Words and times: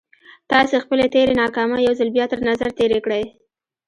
تاسې 0.51 0.75
خپلې 0.83 1.05
تېرې 1.13 1.33
ناکامۍ 1.41 1.81
يو 1.87 1.93
ځل 1.99 2.09
بيا 2.15 2.25
تر 2.31 2.39
نظر 2.49 2.67
تېرې 2.79 2.99
کړئ. 3.05 3.23